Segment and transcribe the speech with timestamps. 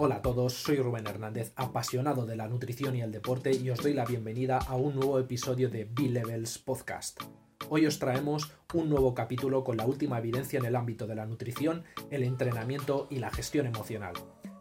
[0.00, 3.82] Hola a todos, soy Rubén Hernández, apasionado de la nutrición y el deporte y os
[3.82, 7.20] doy la bienvenida a un nuevo episodio de B-Levels Podcast.
[7.68, 11.26] Hoy os traemos un nuevo capítulo con la última evidencia en el ámbito de la
[11.26, 11.82] nutrición,
[12.12, 14.14] el entrenamiento y la gestión emocional.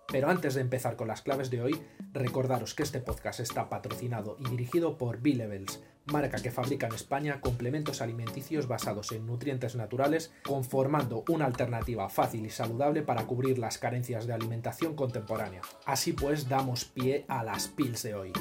[0.09, 1.81] Pero antes de empezar con las claves de hoy,
[2.13, 7.41] recordaros que este podcast está patrocinado y dirigido por B-Levels, marca que fabrica en España
[7.41, 13.77] complementos alimenticios basados en nutrientes naturales, conformando una alternativa fácil y saludable para cubrir las
[13.77, 15.61] carencias de alimentación contemporánea.
[15.85, 18.33] Así pues, damos pie a las pills de hoy.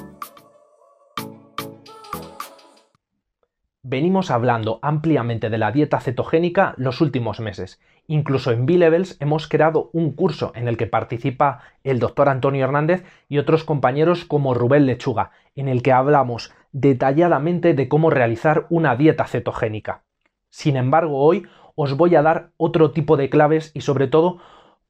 [3.89, 7.79] Venimos hablando ampliamente de la dieta cetogénica los últimos meses.
[8.05, 13.05] Incluso en B-Levels hemos creado un curso en el que participa el doctor Antonio Hernández
[13.29, 18.97] y otros compañeros como Rubén Lechuga, en el que hablamos detalladamente de cómo realizar una
[18.97, 20.03] dieta cetogénica.
[20.49, 24.39] Sin embargo, hoy os voy a dar otro tipo de claves y sobre todo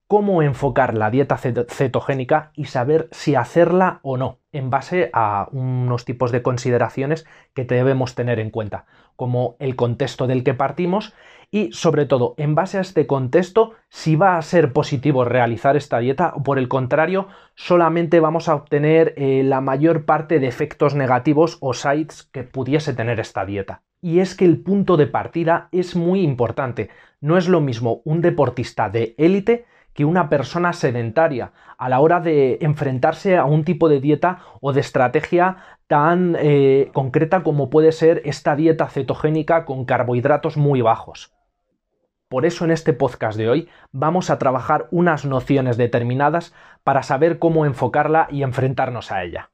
[0.07, 6.05] cómo enfocar la dieta cetogénica y saber si hacerla o no, en base a unos
[6.05, 11.13] tipos de consideraciones que debemos tener en cuenta, como el contexto del que partimos
[11.51, 15.99] y sobre todo en base a este contexto si va a ser positivo realizar esta
[15.99, 20.93] dieta o por el contrario solamente vamos a obtener eh, la mayor parte de efectos
[20.93, 23.81] negativos o sites que pudiese tener esta dieta.
[24.01, 26.89] Y es que el punto de partida es muy importante.
[27.19, 29.65] No es lo mismo un deportista de élite
[29.97, 34.71] que una persona sedentaria a la hora de enfrentarse a un tipo de dieta o
[34.71, 41.33] de estrategia tan eh, concreta como puede ser esta dieta cetogénica con carbohidratos muy bajos.
[42.29, 46.53] Por eso en este podcast de hoy vamos a trabajar unas nociones determinadas
[46.83, 49.49] para saber cómo enfocarla y enfrentarnos a ella.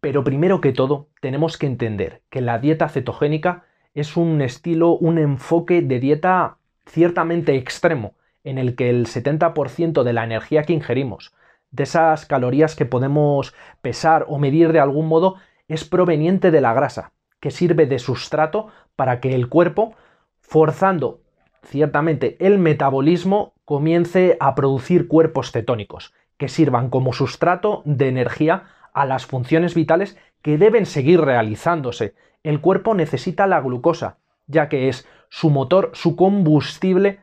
[0.00, 5.18] Pero primero que todo tenemos que entender que la dieta cetogénica es un estilo, un
[5.18, 6.56] enfoque de dieta
[6.86, 11.34] ciertamente extremo, en el que el 70% de la energía que ingerimos,
[11.70, 16.72] de esas calorías que podemos pesar o medir de algún modo, es proveniente de la
[16.72, 19.94] grasa, que sirve de sustrato para que el cuerpo,
[20.40, 21.20] forzando
[21.64, 29.06] ciertamente el metabolismo, comience a producir cuerpos cetónicos, que sirvan como sustrato de energía a
[29.06, 32.14] las funciones vitales que deben seguir realizándose.
[32.42, 37.20] El cuerpo necesita la glucosa, ya que es su motor, su combustible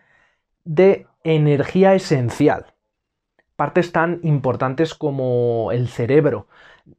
[0.64, 2.74] de energía esencial.
[3.56, 6.48] Partes tan importantes como el cerebro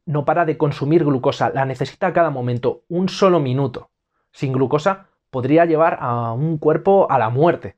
[0.05, 3.89] no para de consumir glucosa, la necesita a cada momento, un solo minuto.
[4.31, 7.75] Sin glucosa podría llevar a un cuerpo a la muerte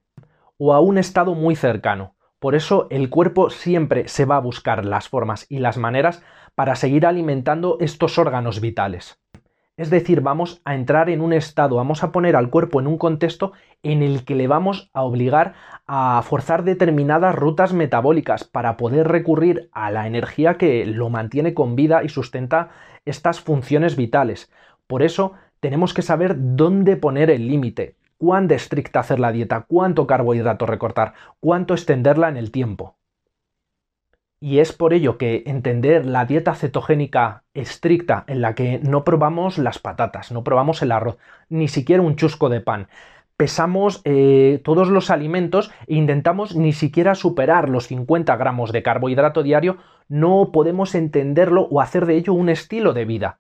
[0.57, 2.15] o a un estado muy cercano.
[2.39, 6.21] Por eso el cuerpo siempre se va a buscar las formas y las maneras
[6.53, 9.19] para seguir alimentando estos órganos vitales.
[9.77, 12.97] Es decir, vamos a entrar en un estado, vamos a poner al cuerpo en un
[12.97, 13.51] contexto
[13.83, 15.53] en el que le vamos a obligar
[15.85, 21.75] a forzar determinadas rutas metabólicas para poder recurrir a la energía que lo mantiene con
[21.75, 22.69] vida y sustenta
[23.03, 24.49] estas funciones vitales.
[24.87, 30.07] Por eso tenemos que saber dónde poner el límite, cuán estricta hacer la dieta, cuánto
[30.07, 32.95] carbohidrato recortar, cuánto extenderla en el tiempo.
[34.39, 39.57] Y es por ello que entender la dieta cetogénica estricta en la que no probamos
[39.57, 41.17] las patatas, no probamos el arroz,
[41.49, 42.87] ni siquiera un chusco de pan,
[43.37, 49.43] pesamos eh, todos los alimentos e intentamos ni siquiera superar los 50 gramos de carbohidrato
[49.43, 53.39] diario, no podemos entenderlo o hacer de ello un estilo de vida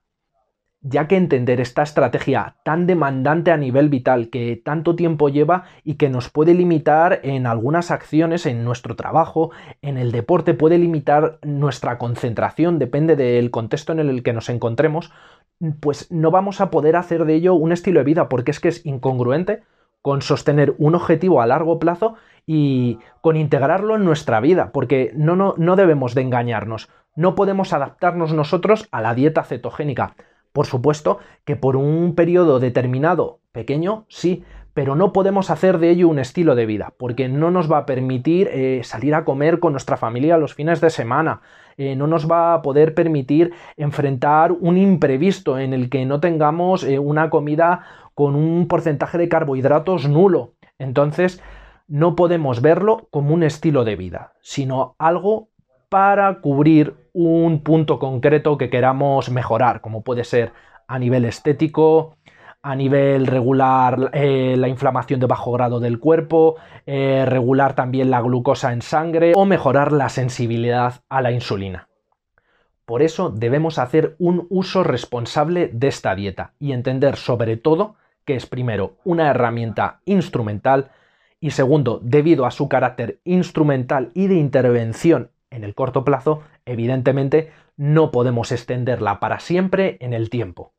[0.87, 5.95] ya que entender esta estrategia tan demandante a nivel vital que tanto tiempo lleva y
[5.95, 9.49] que nos puede limitar en algunas acciones, en nuestro trabajo,
[9.81, 15.11] en el deporte, puede limitar nuestra concentración, depende del contexto en el que nos encontremos,
[15.79, 18.67] pues no vamos a poder hacer de ello un estilo de vida porque es que
[18.67, 19.63] es incongruente
[20.03, 22.13] con sostener un objetivo a largo plazo
[22.45, 27.73] y con integrarlo en nuestra vida, porque no, no, no debemos de engañarnos, no podemos
[27.73, 30.15] adaptarnos nosotros a la dieta cetogénica
[30.55, 36.07] por supuesto que por un periodo determinado, pequeño, sí, pero no podemos hacer de ello
[36.07, 39.73] un estilo de vida, porque no nos va a permitir eh, salir a comer con
[39.73, 41.41] nuestra familia los fines de semana,
[41.75, 46.85] eh, no nos va a poder permitir enfrentar un imprevisto en el que no tengamos
[46.85, 47.81] eh, una comida
[48.13, 50.53] con un porcentaje de carbohidratos nulo.
[50.79, 51.43] Entonces,
[51.89, 55.49] no podemos verlo como un estilo de vida, sino algo
[55.95, 60.51] para cubrir un punto concreto que queramos mejorar, como puede ser
[60.89, 62.17] a nivel estético,
[62.61, 68.19] a nivel regular eh, la inflamación de bajo grado del cuerpo, eh, regular también la
[68.19, 71.87] glucosa en sangre o mejorar la sensibilidad a la insulina.
[72.83, 77.95] Por eso debemos hacer un uso responsable de esta dieta y entender sobre todo
[78.25, 80.91] que es primero una herramienta instrumental
[81.39, 87.51] y segundo, debido a su carácter instrumental y de intervención en el corto plazo, evidentemente
[87.77, 90.73] no podemos extenderla para siempre en el tiempo.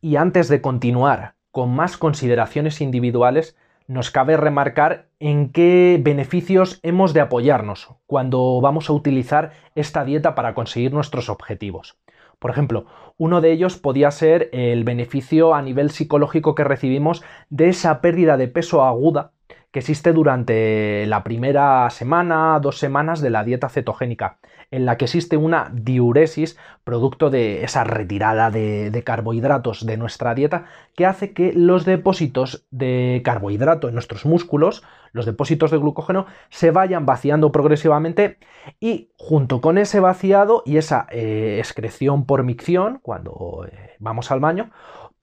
[0.00, 3.56] Y antes de continuar con más consideraciones individuales,
[3.86, 10.34] nos cabe remarcar en qué beneficios hemos de apoyarnos cuando vamos a utilizar esta dieta
[10.34, 11.96] para conseguir nuestros objetivos.
[12.38, 12.86] Por ejemplo,
[13.16, 18.36] uno de ellos podía ser el beneficio a nivel psicológico que recibimos de esa pérdida
[18.36, 19.32] de peso aguda
[19.76, 24.38] que existe durante la primera semana, dos semanas de la dieta cetogénica,
[24.70, 30.64] en la que existe una diuresis, producto de esa retirada de, carbohidratos de nuestra dieta,
[30.94, 34.82] que hace que los depósitos de carbohidrato en nuestros músculos,
[35.12, 38.38] los depósitos de glucógeno, se vayan vaciando progresivamente
[38.80, 44.40] y junto con ese vaciado y esa eh, excreción por micción, cuando eh, vamos al
[44.40, 44.70] baño,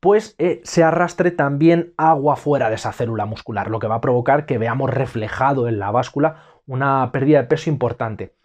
[0.04, 4.02] pues eh, se arrastre también agua fuera de esa célula muscular, lo que va a
[4.02, 8.36] provocar que veamos reflejado en la báscula una pérdida de peso importante.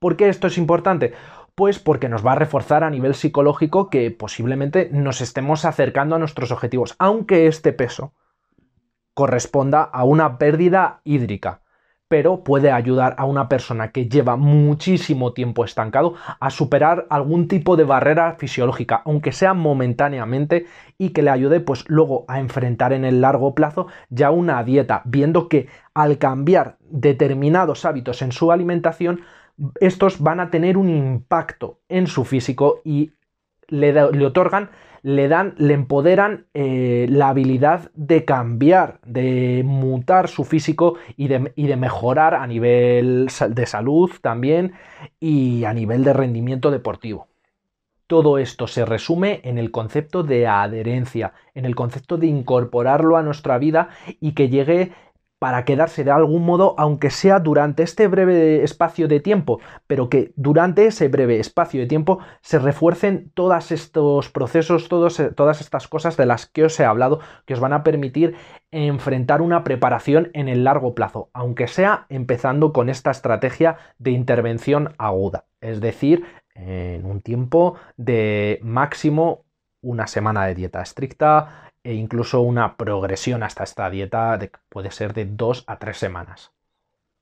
[0.00, 1.14] ¿Por qué esto es importante?
[1.54, 6.18] Pues porque nos va a reforzar a nivel psicológico que posiblemente nos estemos acercando a
[6.18, 8.12] nuestros objetivos, aunque este peso
[9.14, 11.62] corresponda a una pérdida hídrica
[12.08, 17.76] pero puede ayudar a una persona que lleva muchísimo tiempo estancado a superar algún tipo
[17.76, 20.66] de barrera fisiológica, aunque sea momentáneamente,
[20.98, 25.02] y que le ayude pues luego a enfrentar en el largo plazo ya una dieta,
[25.04, 29.22] viendo que al cambiar determinados hábitos en su alimentación,
[29.80, 33.12] estos van a tener un impacto en su físico y
[33.68, 34.70] le, le otorgan
[35.06, 41.52] le dan, le empoderan eh, la habilidad de cambiar, de mutar su físico y de,
[41.54, 44.72] y de mejorar a nivel de salud también
[45.20, 47.28] y a nivel de rendimiento deportivo.
[48.08, 53.22] Todo esto se resume en el concepto de adherencia, en el concepto de incorporarlo a
[53.22, 54.90] nuestra vida y que llegue
[55.38, 60.32] para quedarse de algún modo, aunque sea durante este breve espacio de tiempo, pero que
[60.36, 66.26] durante ese breve espacio de tiempo se refuercen todos estos procesos, todas estas cosas de
[66.26, 68.34] las que os he hablado, que os van a permitir
[68.70, 74.94] enfrentar una preparación en el largo plazo, aunque sea empezando con esta estrategia de intervención
[74.98, 76.24] aguda, es decir,
[76.54, 79.44] en un tiempo de máximo
[79.82, 85.14] una semana de dieta estricta, e incluso una progresión hasta esta dieta de, puede ser
[85.14, 86.52] de dos a tres semanas.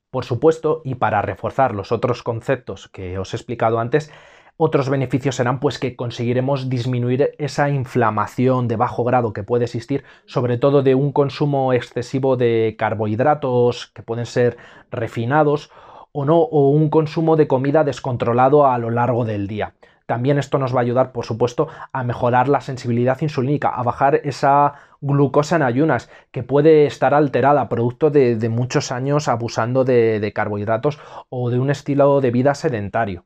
[0.09, 4.11] Por supuesto, y para reforzar los otros conceptos que os he explicado antes,
[4.57, 10.03] otros beneficios serán pues que conseguiremos disminuir esa inflamación de bajo grado que puede existir,
[10.25, 14.57] sobre todo de un consumo excesivo de carbohidratos que pueden ser
[14.89, 15.69] refinados
[16.11, 19.75] o no, o un consumo de comida descontrolado a lo largo del día.
[20.05, 24.21] También esto nos va a ayudar, por supuesto, a mejorar la sensibilidad insulínica, a bajar
[24.23, 30.33] esa glucosa en ayunas que puede estar alterada producto de, muchos años abusando de, de
[30.33, 30.99] carbohidratos
[31.29, 33.25] o de un estilo de vida sedentario.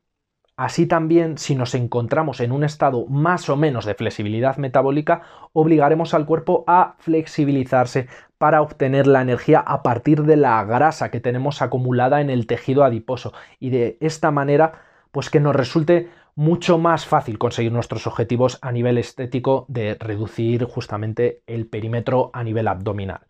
[0.56, 5.22] Así también, si nos encontramos en un estado más o menos de flexibilidad metabólica,
[5.54, 11.20] obligaremos al cuerpo a flexibilizarse para obtener la energía a partir de la grasa que
[11.20, 16.78] tenemos acumulada en el tejido adiposo y de esta manera pues que nos resulte mucho
[16.78, 22.68] más fácil conseguir nuestros objetivos a nivel estético de reducir justamente el perímetro a nivel
[22.68, 23.26] abdominal.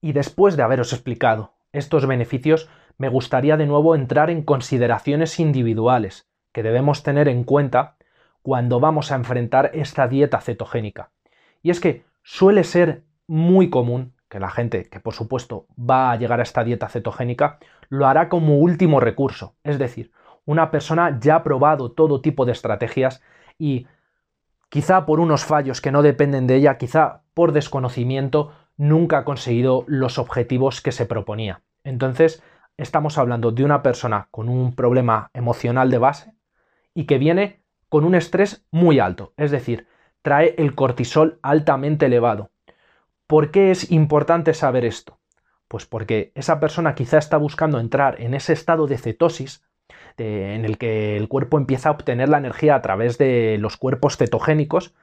[0.00, 2.68] Y después de haberos explicado estos beneficios,
[2.98, 7.96] me gustaría de nuevo entrar en consideraciones individuales que debemos tener en cuenta
[8.42, 11.10] cuando vamos a enfrentar esta dieta cetogénica.
[11.62, 16.16] Y es que suele ser muy común que la gente que por supuesto va a
[16.16, 20.10] llegar a esta dieta cetogénica lo hará como último recurso, es decir,
[20.44, 23.22] una persona ya ha probado todo tipo de estrategias
[23.58, 23.86] y
[24.68, 29.84] quizá por unos fallos que no dependen de ella, quizá por desconocimiento, nunca ha conseguido
[29.86, 31.62] los objetivos que se proponía.
[31.84, 32.42] Entonces,
[32.76, 36.34] estamos hablando de una persona con un problema emocional de base
[36.94, 39.86] y que viene con un estrés muy alto, es decir,
[40.22, 42.50] trae el cortisol altamente elevado.
[43.26, 45.18] ¿Por qué es importante saber esto?
[45.68, 49.64] Pues porque esa persona quizá está buscando entrar en ese estado de cetosis
[50.18, 54.16] en el que el cuerpo empieza a obtener la energía a través de los cuerpos
[54.16, 54.94] cetogénicos,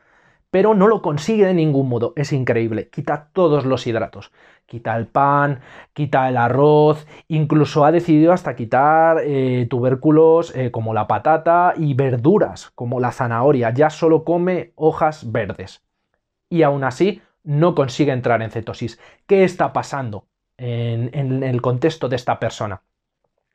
[0.52, 2.14] pero no lo consigue de ningún modo.
[2.16, 2.90] Es increíble.
[2.90, 4.32] Quita todos los hidratos.
[4.66, 5.62] Quita el pan,
[5.94, 11.94] quita el arroz, incluso ha decidido hasta quitar eh, tubérculos eh, como la patata y
[11.96, 13.72] verduras como la zanahoria.
[13.74, 15.84] Ya solo come hojas verdes.
[16.50, 19.00] Y aún así no consigue entrar en cetosis.
[19.28, 22.82] ¿Qué está pasando en el contexto de esta persona?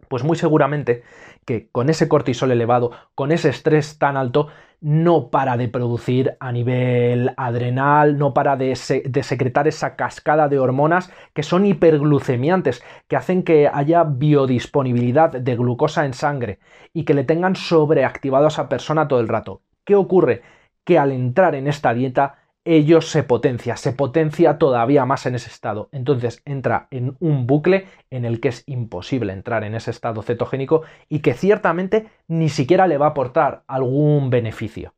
[0.08, 1.02] Pues muy seguramente
[1.44, 4.48] que con ese cortisol elevado, con ese estrés tan alto,
[4.84, 11.10] no para de producir a nivel adrenal, no para de, secretar esa cascada de hormonas
[11.32, 16.58] que son hiperglucemiantes, que hacen que haya biodisponibilidad de glucosa en sangre
[16.92, 19.62] y que le tengan sobreactivado a esa persona todo el rato.
[19.84, 20.42] ¿Qué ocurre?
[20.84, 25.50] Que al entrar en esta dieta ello se potencia, se potencia todavía más en ese
[25.50, 25.88] estado.
[25.92, 30.82] Entonces entra en un bucle en el que es imposible entrar en ese estado cetogénico
[31.08, 34.94] y que ciertamente ni siquiera le va a aportar algún beneficio.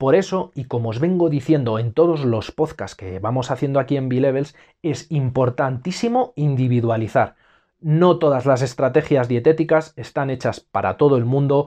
[0.00, 3.98] Por eso, y como os vengo diciendo en todos los podcasts que vamos haciendo aquí
[3.98, 7.34] en B-Levels, es importantísimo individualizar.
[7.80, 11.66] No todas las estrategias dietéticas están hechas para todo el mundo,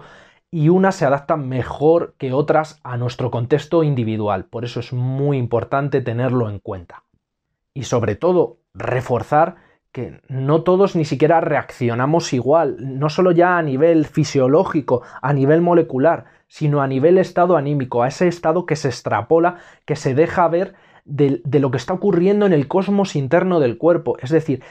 [0.54, 4.46] y unas se adaptan mejor que otras a nuestro contexto individual.
[4.46, 7.06] Por eso es muy importante tenerlo en cuenta.
[7.74, 9.56] Y sobre todo, reforzar
[9.92, 15.62] que no todos ni siquiera reaccionamos igual, no solo ya a nivel fisiológico, a nivel
[15.62, 20.48] molecular, sino a nivel estado anímico, a ese estado que se extrapola, que se deja
[20.50, 24.18] ver de, lo que está ocurriendo en el cosmos interno del cuerpo.
[24.20, 24.64] Es decir,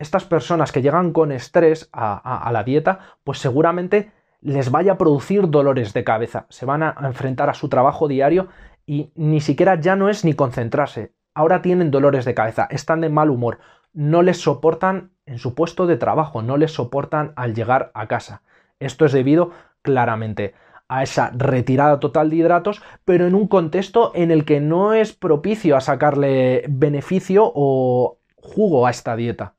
[0.00, 4.10] estas personas que llegan con estrés a la dieta, pues seguramente
[4.42, 8.48] les vaya a producir dolores de cabeza, se van a enfrentar a su trabajo diario
[8.84, 13.08] y ni siquiera ya no es ni concentrarse, ahora tienen dolores de cabeza, están de
[13.08, 13.58] mal humor,
[13.92, 18.42] no les soportan en su puesto de trabajo, no les soportan al llegar a casa.
[18.80, 20.54] Esto es debido claramente
[20.88, 25.12] a esa retirada total de hidratos, pero en un contexto en el que no es
[25.12, 29.54] propicio a sacarle beneficio o jugo a esta dieta.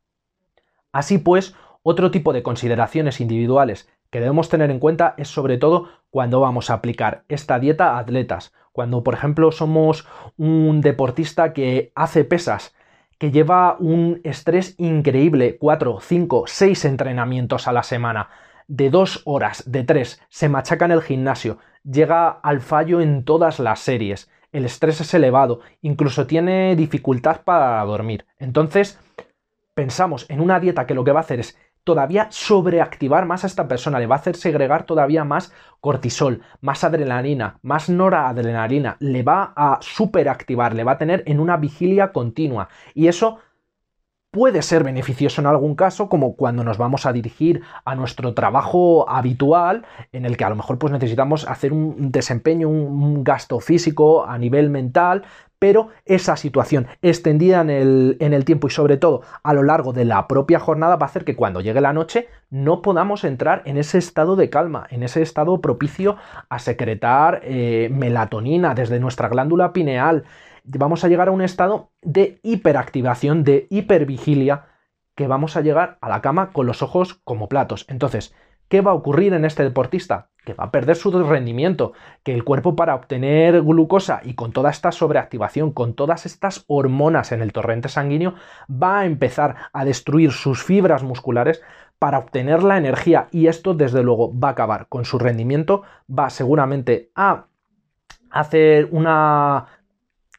[0.92, 5.90] Así pues, otro tipo de consideraciones individuales que debemos tener en cuenta es sobre todo
[6.12, 8.54] cuando vamos a aplicar esta dieta a atletas.
[8.72, 12.76] Cuando, por ejemplo, somos un deportista que hace pesas,
[13.18, 18.30] que lleva un estrés increíble, 4, 5, 6 entrenamientos a la semana,
[18.68, 23.58] de 2 horas, de 3, se machaca en el gimnasio, llega al fallo en todas
[23.58, 28.28] las series, el estrés es elevado, incluso tiene dificultad para dormir.
[28.38, 29.00] Entonces,
[29.74, 33.48] pensamos en una dieta que lo que va a hacer es todavía sobreactivar más a
[33.48, 39.24] esta persona, le va a hacer segregar todavía más cortisol, más adrenalina, más noradrenalina, le
[39.24, 42.70] va a superactivar, le va a tener en una vigilia continua.
[42.94, 43.40] Y eso
[44.34, 49.08] puede ser beneficioso en algún caso, como cuando nos vamos a dirigir a nuestro trabajo
[49.08, 54.26] habitual, en el que a lo mejor pues necesitamos hacer un desempeño, un gasto físico
[54.26, 55.22] a nivel mental,
[55.60, 60.28] pero esa situación extendida en el, tiempo y sobre todo a lo largo de la
[60.28, 64.00] propia jornada va a hacer que cuando llegue la noche no podamos entrar en ese
[64.00, 66.18] estado de calma, en ese estado propicio
[66.50, 70.26] a secretar eh, melatonina desde nuestra glándula pineal.
[70.64, 74.66] Vamos a llegar a un estado de hiperactivación, de hipervigilia,
[75.16, 77.86] que vamos a llegar a la cama con los ojos como platos.
[77.90, 78.34] Entonces,
[78.68, 80.30] ¿qué va a ocurrir en este deportista?
[80.46, 81.94] que va a perder su rendimiento,
[82.24, 87.32] que el cuerpo para obtener glucosa y con toda esta sobreactivación, con todas estas hormonas
[87.32, 88.36] en el torrente sanguíneo,
[88.70, 91.62] va a empezar a destruir sus fibras musculares
[91.98, 96.30] para obtener la energía y esto desde luego va a acabar con su rendimiento, va
[96.30, 97.46] seguramente a
[98.30, 99.68] hacer una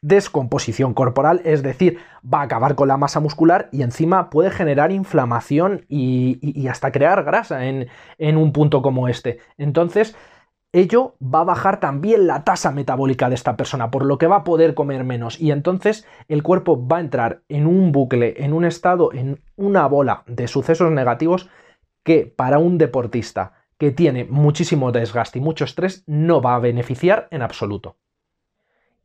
[0.05, 4.91] descomposición corporal, es decir, va a acabar con la masa muscular y encima puede generar
[4.91, 7.87] inflamación y, hasta crear grasa en,
[8.19, 9.39] en un punto como este.
[9.57, 10.15] Entonces,
[10.73, 14.37] ello va a bajar también la tasa metabólica de esta persona, por lo que va
[14.37, 18.53] a poder comer menos y entonces el cuerpo va a entrar en un bucle, en
[18.53, 21.49] un estado, en una bola de sucesos negativos
[22.03, 27.27] que para un deportista que tiene muchísimo desgaste y mucho estrés no va a beneficiar
[27.31, 27.97] en absoluto.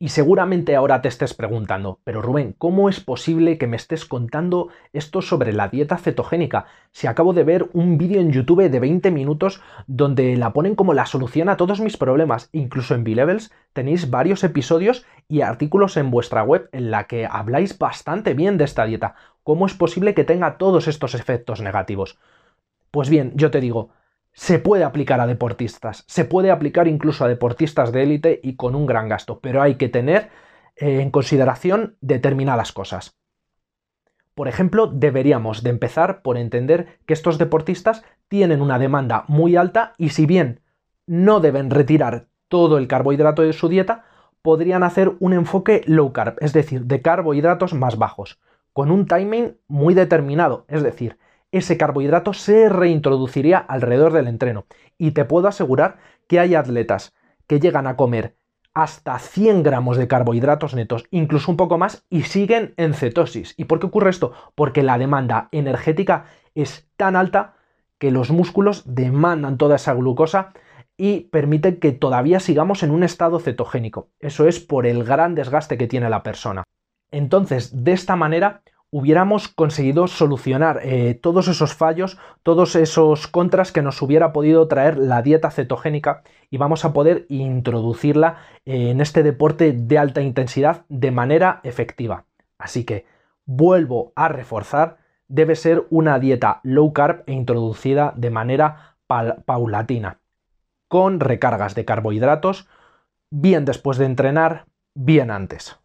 [0.01, 4.69] Y seguramente ahora te estés preguntando, pero Rubén, ¿cómo es posible que me estés contando
[4.93, 6.65] esto sobre la dieta cetogénica?
[6.91, 10.95] Si acabo de ver un vídeo en YouTube de 20 minutos donde la ponen como
[10.95, 12.49] la solución a todos mis problemas.
[12.51, 17.77] Incluso en B-Levels tenéis varios episodios y artículos en vuestra web en la que habláis
[17.77, 19.13] bastante bien de esta dieta.
[19.43, 22.17] ¿Cómo es posible que tenga todos estos efectos negativos?
[22.89, 23.91] Pues bien, yo te digo,
[24.33, 28.75] se puede aplicar a deportistas, se puede aplicar incluso a deportistas de élite y con
[28.75, 30.29] un gran gasto, pero hay que tener
[30.75, 33.17] eh, en consideración determinadas cosas.
[34.33, 39.93] Por ejemplo, deberíamos de empezar por entender que estos deportistas tienen una demanda muy alta
[39.97, 40.61] y si bien
[41.05, 44.05] no deben retirar todo el carbohidrato de su dieta,
[44.41, 48.39] podrían hacer un enfoque low carb, es decir, de carbohidratos más bajos,
[48.73, 51.17] con un timing muy determinado, es decir,
[51.51, 54.65] ese carbohidrato se reintroduciría alrededor del entreno.
[54.97, 57.13] Y te puedo asegurar que hay atletas
[57.47, 58.35] que llegan a comer
[58.73, 63.53] hasta 100 gramos de carbohidratos netos, incluso un poco más, y siguen en cetosis.
[63.57, 64.31] ¿Y por qué ocurre esto?
[64.55, 67.55] Porque la demanda energética es tan alta
[67.97, 70.53] que los músculos demandan toda esa glucosa
[70.97, 74.09] y permite que todavía sigamos en un estado cetogénico.
[74.19, 76.63] Eso es por el gran desgaste que tiene la persona.
[77.11, 83.81] Entonces, de esta manera, hubiéramos conseguido solucionar eh, todos esos fallos, todos esos contras que
[83.81, 89.71] nos hubiera podido traer la dieta cetogénica y vamos a poder introducirla en este deporte
[89.71, 92.25] de alta intensidad de manera efectiva.
[92.57, 93.05] Así que
[93.45, 94.97] vuelvo a reforzar,
[95.29, 98.97] debe ser una dieta low carb e introducida de manera
[99.45, 100.19] paulatina,
[100.89, 102.67] con recargas de carbohidratos,
[103.29, 105.79] bien después de entrenar, bien antes.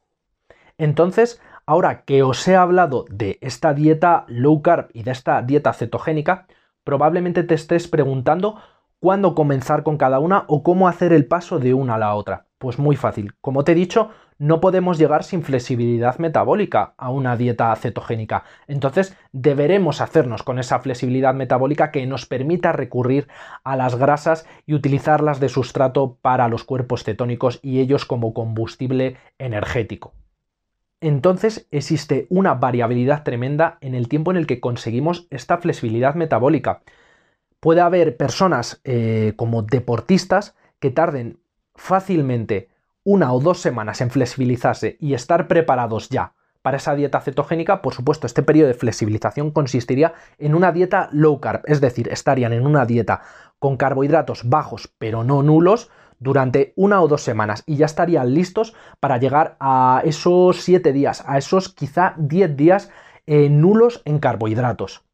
[0.79, 5.73] Entonces, Ahora que os he hablado de esta dieta low carb y de esta dieta
[5.73, 6.47] cetogénica,
[6.85, 8.61] probablemente te estés preguntando
[9.01, 12.47] cuándo comenzar con cada una o cómo hacer el paso de una a la otra.
[12.59, 13.35] Pues muy fácil.
[13.41, 18.45] Como te he dicho, no podemos llegar sin flexibilidad metabólica a una dieta cetogénica.
[18.69, 23.27] Entonces deberemos hacernos con esa flexibilidad metabólica que nos permita recurrir
[23.65, 29.17] a las grasas y utilizarlas de sustrato para los cuerpos cetónicos y ellos como combustible
[29.39, 30.15] energético
[31.01, 36.83] entonces existe una variabilidad tremenda en el tiempo en el que conseguimos esta flexibilidad metabólica.
[37.61, 41.39] Puede haber personas eh, como deportistas que tarden
[41.75, 42.69] fácilmente
[43.05, 46.35] una o dos semanas en flexibilizarse y estar preparados ya
[46.67, 51.39] para esa dieta cetogénica, por supuesto, este periodo de flexibilización consistiría en una dieta low
[51.41, 53.21] carb, es decir, estarían en una dieta
[53.61, 58.75] con carbohidratos bajos pero no nulos, durante una o dos semanas y ya estarían listos
[59.01, 62.91] para llegar a esos 7 días, a esos quizá 10 días
[63.27, 65.05] eh, nulos en carbohidratos.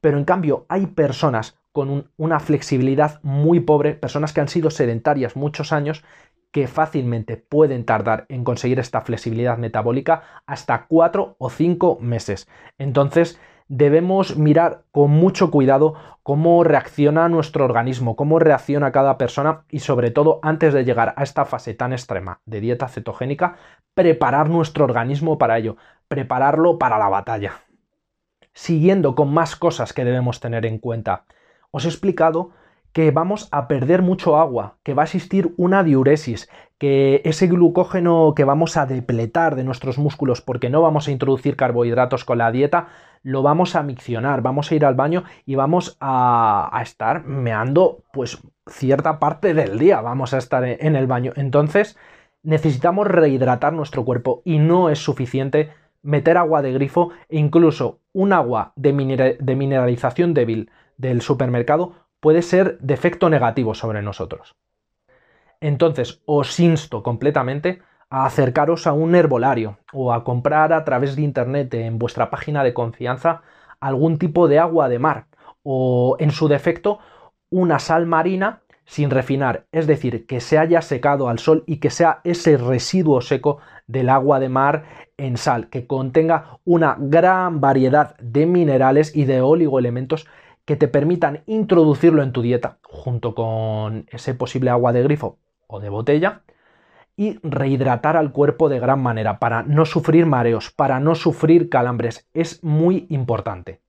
[0.00, 5.36] Pero en cambio hay personas con una flexibilidad muy pobre, personas que han sido sedentarias
[5.36, 6.02] muchos años,
[6.50, 12.48] que fácilmente pueden tardar en conseguir esta flexibilidad metabólica hasta 4 o 5 meses.
[12.78, 19.80] Entonces, debemos mirar con mucho cuidado cómo reacciona nuestro organismo, cómo reacciona cada persona y
[19.80, 23.56] sobre todo antes de llegar a esta fase tan extrema de dieta cetogénica,
[23.94, 25.76] preparar nuestro organismo para ello,
[26.08, 27.60] prepararlo para la batalla.
[28.52, 31.24] Siguiendo con más cosas que debemos tener en cuenta,
[31.70, 32.50] os he explicado
[32.98, 38.32] que vamos a perder mucho agua, que va a existir una diuresis, que ese glucógeno
[38.34, 42.50] que vamos a depletar de nuestros músculos porque no vamos a introducir carbohidratos con la
[42.50, 42.88] dieta,
[43.22, 48.38] lo vamos a miccionar, vamos a ir al baño y vamos a, estar meando pues
[48.66, 51.32] cierta parte del día, vamos a estar en el baño.
[51.36, 51.96] Entonces
[52.42, 55.70] necesitamos rehidratar nuestro cuerpo y no es suficiente
[56.02, 62.78] meter agua de grifo e incluso un agua de mineralización débil del supermercado puede ser
[62.78, 64.56] de efecto negativo sobre nosotros.
[65.60, 71.22] Entonces os insto completamente a acercaros a un herbolario o a comprar a través de
[71.22, 73.42] internet en vuestra página de confianza
[73.80, 75.26] algún tipo de agua de mar
[75.62, 76.98] o en su defecto
[77.50, 81.90] una sal marina sin refinar, es decir, que se haya secado al sol y que
[81.90, 84.84] sea ese residuo seco del agua de mar
[85.18, 90.26] en sal, que contenga una gran variedad de minerales y de oligoelementos
[90.68, 95.80] que te permitan introducirlo en tu dieta junto con ese posible agua de grifo o
[95.80, 96.42] de botella
[97.16, 102.28] y rehidratar al cuerpo de gran manera para no sufrir mareos, para no sufrir calambres.
[102.34, 103.80] Es muy importante.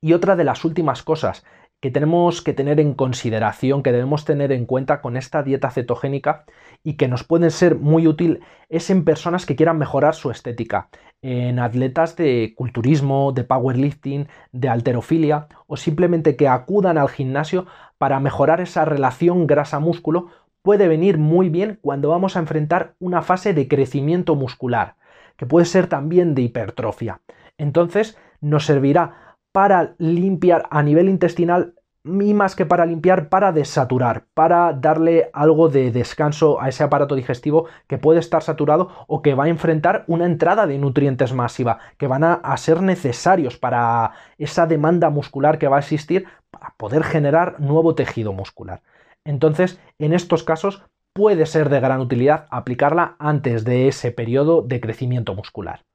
[0.00, 1.44] Y otra de las últimas cosas
[1.86, 6.44] que tenemos que tener en consideración, que debemos tener en cuenta con esta dieta cetogénica
[6.82, 10.88] y que nos pueden ser muy útil es en personas que quieran mejorar su estética,
[11.22, 17.66] en atletas de culturismo, de powerlifting, de alterofilia o simplemente que acudan al gimnasio
[17.98, 20.26] para mejorar esa relación grasa-músculo
[20.62, 24.96] puede venir muy bien cuando vamos a enfrentar una fase de crecimiento muscular,
[25.36, 27.20] que puede ser también de hipertrofia.
[27.58, 31.75] Entonces nos servirá para limpiar a nivel intestinal
[32.06, 37.14] y más que para limpiar, para desaturar, para darle algo de descanso a ese aparato
[37.14, 41.78] digestivo que puede estar saturado o que va a enfrentar una entrada de nutrientes masiva,
[41.98, 46.74] que van a, a, ser necesarios para esa demanda muscular que va a existir para
[46.76, 48.82] poder generar nuevo tejido muscular.
[49.24, 54.80] Entonces, en estos casos puede ser de gran utilidad aplicarla antes de ese periodo de
[54.80, 55.85] crecimiento muscular.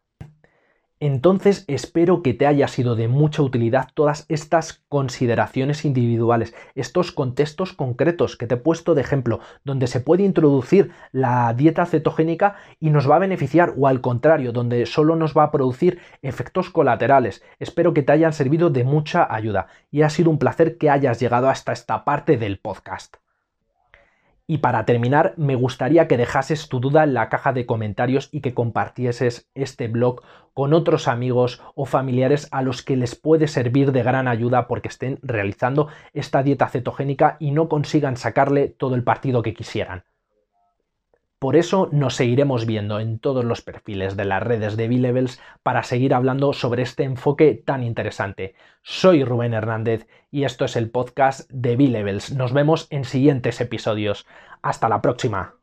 [1.02, 7.74] Entonces espero que te haya sido de mucha utilidad todas estas consideraciones individuales, estos contextos
[7.74, 12.92] concretos que te he puesto de ejemplo, donde se puede introducir la dieta cetogénica y
[12.92, 17.42] nos va a beneficiar o al contrario, donde solo nos va a producir efectos colaterales.
[17.58, 21.20] Espero que te hayan servido de mucha ayuda y ha sido un placer que hayas
[21.20, 23.18] llegado hasta esta parte del podcast.
[24.52, 28.42] Y para terminar, me gustaría que dejases tu duda en la caja de comentarios y
[28.42, 33.94] que compartieses este blog con otros amigos o familiares a los que les puede servir
[33.94, 39.06] de gran ayuda porque estén realizando esta dieta cetogénica y no consigan sacarle todo el
[39.06, 40.04] partido que quisieran.
[41.42, 45.82] Por eso nos seguiremos viendo en todos los perfiles de las redes de B-Levels para
[45.82, 48.54] seguir hablando sobre este enfoque tan interesante.
[48.84, 52.32] Soy Rubén Hernández y esto es el podcast de B-Levels.
[52.34, 54.28] Nos vemos en siguientes episodios.
[54.62, 55.56] Hasta la próxima.